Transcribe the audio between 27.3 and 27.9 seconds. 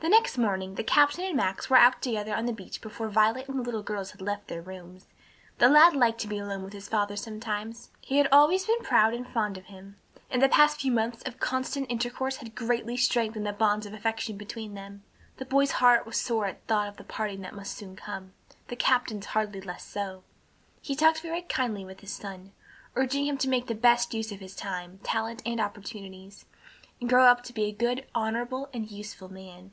to be a